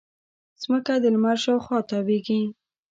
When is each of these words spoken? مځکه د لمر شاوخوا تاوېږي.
مځکه 0.69 0.93
د 1.03 1.05
لمر 1.13 1.37
شاوخوا 1.43 1.79
تاوېږي. 1.89 2.41